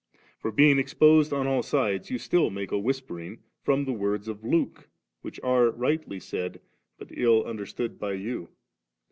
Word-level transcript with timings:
For 0.39 0.51
being 0.51 0.79
exposed 0.79 1.31
on 1.31 1.45
all 1.45 1.61
sides, 1.61 2.09
you 2.09 2.17
still 2.17 2.49
make 2.49 2.71
a 2.71 2.81
whispering^ 2.81 3.37
from 3.61 3.85
the 3.85 3.93
words 3.93 4.27
of 4.27 4.43
Luke, 4.43 4.89
which 5.21 5.39
Bxe 5.43 5.73
rightly 5.77 6.19
said, 6.19 6.59
but 6.97 7.15
ill 7.15 7.43
understood 7.45 7.99
by 7.99 8.13
you. 8.13 8.49